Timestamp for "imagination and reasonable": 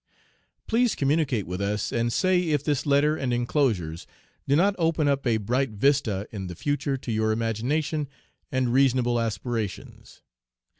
7.31-9.19